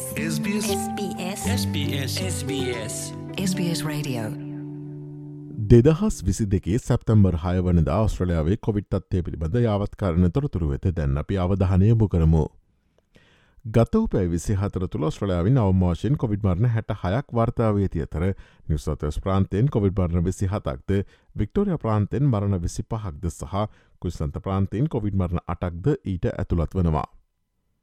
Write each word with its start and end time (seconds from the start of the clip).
SBS 0.00 0.66
SBS 0.72 1.40
SBS 1.54 2.12
SBS 2.26 2.94
SBS 3.44 3.80
Radio. 3.84 4.22
දෙදහස් 5.64 6.16
විසි 6.24 6.46
දෙකේ 6.46 6.78
සැප්තම්බර් 6.78 7.36
හය 7.42 7.52
වනද 7.66 7.92
ආස්ට්‍රලයාාවේ 7.96 8.56
කොවිට් 8.58 8.96
අත්තය 8.98 9.20
පිළිබඳ 9.26 9.58
යාවත්කාරණ 9.64 10.32
තොරතුරු 10.32 10.70
වෙත 10.70 10.88
දැන් 10.96 11.20
අපි 11.22 11.38
අවධානයමු 11.38 12.08
කරමු. 12.08 12.46
ගතව 13.64 14.08
පැ 14.08 14.24
විසි 14.28 14.58
හතර 14.62 14.88
තුළ 14.88 15.06
ස්ට්‍රලයාාවින් 15.10 15.60
අවමාශයෙන් 15.66 16.16
කොවිඩ් 16.16 16.48
මරණ 16.48 16.72
හැට 16.76 16.96
හයක් 17.04 17.36
වර්තාවේති 17.40 18.04
අතර 18.08 18.26
නිවසතස් 18.68 19.22
ප්‍රාන්තයෙන් 19.22 19.68
කොවිඩ් 19.68 19.98
බරණ 20.00 20.24
විසි 20.24 20.48
හතක්ද 20.48 21.04
වික්ටෝරිය 21.36 21.78
ප්‍රාන්තෙන් 21.78 22.32
මරණ 22.32 22.62
විසි 22.64 22.88
පහක්ද 22.88 23.36
සහ 23.36 23.68
කුස්ලන්ත 24.02 24.44
ප්‍රාන්තයෙන් 24.44 24.92
කොවිඩ් 24.96 25.22
මරණ 25.22 25.48
අටක්ද 25.48 25.96
ඊට 26.04 26.32
ඇතුළත් 26.34 26.74
වනවා. 26.74 27.08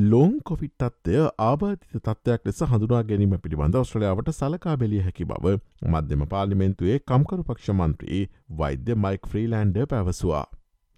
ලෝන් 0.00 0.34
කොවිට්ටත්වය 0.44 1.14
ආබාධිත 1.40 1.94
තත්ත්වයක් 1.98 2.44
ලෙස 2.46 2.60
හඳුනා 2.62 3.00
ගැනීම 3.04 3.32
පිළිබඳ 3.38 3.78
ඔස්ට්‍රලයාාවට 3.80 4.30
සලකා 4.32 4.76
බෙලිය 4.76 5.00
හැකි 5.00 5.24
බව 5.24 5.54
මධ්‍යම 5.86 6.22
පාලිමෙන්තුවේ 6.26 6.98
කම්කරු 7.02 7.44
පක්ෂමන්ත්‍රී 7.44 8.20
වෛද්‍ය 8.58 8.96
මයික් 8.96 9.26
ෆ්‍රීලන්ඩ 9.26 9.80
පැවසවා. 9.86 10.44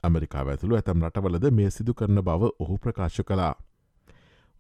ඇමරිකා 0.05 0.45
ඇතුළු 0.47 0.77
ඇතම් 0.77 1.07
රටවලද 1.07 1.49
මේ 1.53 1.71
සිදු 1.71 1.95
කරන 1.95 2.23
බව 2.23 2.53
ඔහු 2.59 2.79
ප්‍රකාශ 2.79 3.21
කලා. 3.23 3.55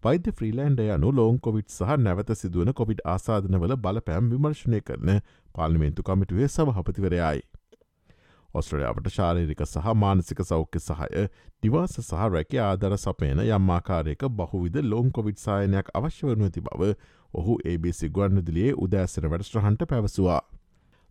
වෛද්‍ය 0.02 0.32
ෆ්‍රීලන්ඩ 0.32 0.80
යනු 0.88 1.12
ලෝන් 1.12 1.40
කොවිට් 1.40 1.70
සහ 1.70 1.96
නැවත 1.98 2.34
සිදුවන 2.34 2.74
කොවිඩ් 2.74 3.06
ආසාධනවල 3.06 3.76
බලපෑම් 3.78 4.30
විමර්ශණය 4.30 4.80
කරන 4.82 5.16
පාලිමෙන්තු 5.54 6.02
කමිටුවේ 6.02 6.48
සභහපතිවරයයි. 6.48 7.40
ඔස්ට්‍රලයාාවට 8.54 9.10
ශාරීරික 9.10 9.62
සහ 9.64 9.94
මානසික 9.96 10.40
සෞඛ්‍ය 10.44 10.80
සහය 10.80 11.26
නිවාස 11.62 11.96
සහ 12.00 12.22
රැක 12.28 12.54
ආදර 12.60 12.96
සපයන 12.98 13.42
යම්මාකාරයක 13.46 14.22
බහුවිද 14.32 14.76
ලෝන් 14.84 15.10
කොවිඩ් 15.10 15.38
සායනයක් 15.38 15.90
අවශ්‍ය 15.94 16.26
වනු 16.28 16.44
ඇති 16.44 16.62
බව 16.62 16.94
ඔහු 17.34 17.58
ABC 17.64 18.00
ගුවන්නදිලියේ 18.10 18.78
උදෑසන 18.78 19.30
වැඩස්ට්‍රහන්ට 19.30 19.86
පැවසවා. 19.86 20.40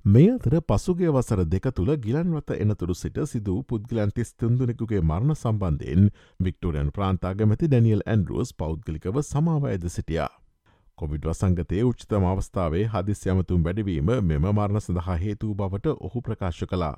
මේ 0.05 0.27
අතර 0.31 0.53
පසුගේ 0.63 1.11
වසර 1.11 1.45
දෙක 1.45 1.65
තුළ 1.75 1.93
ගිලන්වත 1.97 2.51
එනතුරු 2.57 2.93
සිට 2.95 3.17
සිදූ 3.25 3.57
පුද්ගලන්තිස් 3.63 4.33
තුන්දුනෙකුගේ 4.35 5.01
මරණ 5.01 5.35
සම්බන්ධයෙන් 5.35 6.11
වික්ටෝරයන් 6.39 6.91
ප්‍රාන්තාගමැති 6.91 7.67
ඩැනියල් 7.67 8.05
ඇන්ඩරුවස් 8.05 8.53
පෞද්ගලිකව 8.55 9.19
සමාවයද 9.23 9.89
සිටියා. 9.89 10.31
කොවිඩ් 10.97 11.25
වසංගතයේ 11.25 11.83
උච්චතම 11.83 12.25
අවස්ථාවේ 12.25 12.87
හදිස් 12.87 13.21
යමතුම් 13.25 13.61
වැඩවීම 13.63 14.09
මෙම 14.23 14.47
මරණ 14.47 14.81
සඳහා 14.81 15.17
හේතු 15.17 15.53
බවට 15.55 15.95
ඔහු 15.99 16.21
ප්‍රකාශ 16.21 16.63
කලා. 16.65 16.95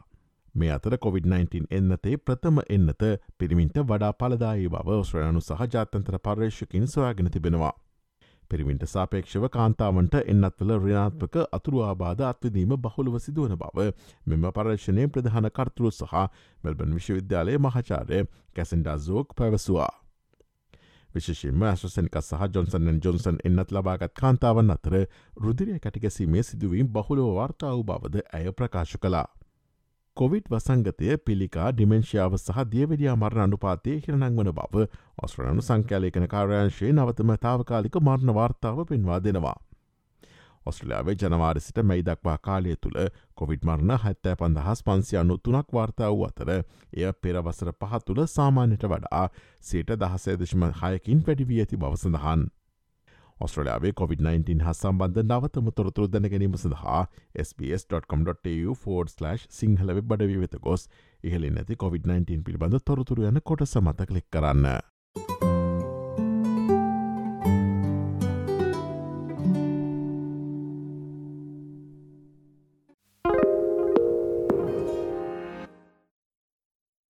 මේ 0.55 0.71
අතර 0.71 0.97
COොVID-19 0.97 1.67
එන්නතේ 1.71 2.17
ප්‍රථම 2.19 2.59
එන්නත 2.69 3.03
පිරිමින්ට 3.37 3.77
වඩා 3.83 4.11
පලදායි 4.15 4.67
බව 4.69 4.97
ඔස්ට්‍රයනු 4.97 5.41
සහ 5.41 5.69
ජාතන්තර 5.69 6.19
පර්ේෂකින් 6.19 6.87
සොයාගෙන 6.87 7.31
තිබෙනවා. 7.31 7.73
පිරිමින්ට 8.49 8.83
සාපේක්ෂව 8.85 9.47
කාන්තාවන්ට 9.49 10.15
එන්නත්වල 10.25 10.71
රිනාත්මක 10.79 11.35
අතුරු 11.51 11.83
ආබාධ 11.83 12.23
අත්වදීම 12.25 12.75
බහුලව 12.77 13.15
සිදුවන 13.19 13.55
බව 13.55 13.87
මෙම 14.25 14.45
පර්ේෂණය 14.51 15.07
ප්‍රධාන 15.09 15.49
කර්තුරු 15.51 15.91
සහ 15.91 16.13
මෙල්බන් 16.63 16.93
විශ්වවිද්‍යාලය 16.93 17.57
මහචාරය 17.59 18.21
කැසෙන්ඩා 18.55 18.97
සෝක් 18.99 19.35
පැවසවා. 19.35 19.91
විශෂෙන්ම 21.09 21.63
ඇස්ටසනික 21.63 22.17
සහ 22.19 22.43
ජොන්සන් 22.49 22.99
ජොන්සන් 22.99 23.37
එන්නත් 23.43 23.71
ලබාගත් 23.71 24.13
කාන්තාවන් 24.15 24.71
අතර 24.71 24.95
රුදිරිය 25.37 25.79
කැටිගැසීමේ 25.79 26.43
සිදුවීම් 26.43 26.87
බහුලව 26.89 27.31
වාර්තා 27.35 27.71
වූ 27.71 27.83
බවද 27.85 28.25
ඇය 28.31 28.51
ප්‍රකාශ 28.53 28.97
කලා. 28.97 29.27
කොවිඩ් 30.17 30.49
වසංගතය 30.51 31.17
පිළිකා 31.19 31.67
ඩිමෙන්ශාව 31.71 32.33
සහ 32.37 32.63
දියවැඩියා 32.71 33.15
මරණ 33.15 33.43
අනුපාතය 33.43 33.93
හිරනං 33.97 34.25
වන 34.29 34.49
බව 34.51 34.83
ඔස්ට්‍රලනු 35.17 35.63
සංකෑලේකන 35.63 36.25
කාර්යංශයේ 36.27 36.91
නවතම 36.91 37.31
තාවකාලික 37.39 37.95
මරණ 37.99 38.35
වාර්තාව 38.35 38.81
පෙන්වා 38.89 39.19
දෙනවා. 39.19 39.55
ඔස්ට්‍රලයාාවේ 40.65 41.15
ජනවාරසිට 41.15 41.81
මැයි 41.83 42.05
දක්වා 42.05 42.37
කාලය 42.39 42.75
තුළ 42.77 42.99
කොවිඩ් 43.35 43.63
මරණ 43.63 43.97
හැත්තෑ 43.97 44.35
පන්දහස් 44.35 44.83
පන්සියන්නු 44.83 45.37
තුනක් 45.39 45.73
වාර්තා 45.73 46.11
වූ 46.11 46.25
අතර 46.27 46.51
එය 46.53 47.07
පෙරවසර 47.21 47.71
පහ 47.75 48.03
තුළ 48.05 48.25
සාමාන්‍යයට 48.29 48.87
වඩා 48.87 49.25
සේට 49.61 49.99
දහසේදශම 50.01 50.67
හයකින් 50.81 51.23
වැඩිවී 51.27 51.61
ඇති 51.61 51.77
බව 51.77 51.95
සඳහන්. 51.97 52.43
ඔස්ට්‍රලයාාවේ 53.41 53.93
COොVID-19 53.99 54.65
හා 54.65 54.73
සම්බන්ධ 54.73 55.21
නවතම 55.23 55.67
තොරතුරු 55.77 56.07
දැන 56.07 56.29
ගැනීම 56.33 56.57
සඳහා 56.57 57.01
SBS.com.tu4/ 57.45 59.35
සිංහල 59.59 59.93
වෙබ් 59.97 60.07
බඩවී 60.11 60.41
වෙත 60.43 60.57
ගොස් 60.61 60.87
ඉහලින් 61.23 61.59
ඇති 61.61 61.79
COොVID-19 61.83 62.47
පිළිබඳ 62.47 62.81
තොරතුරු 62.85 63.29
යන 63.29 63.43
කොට 63.43 63.67
සමත 63.67 64.09
කලික් 64.09 64.27
කරන්න. 64.29 64.67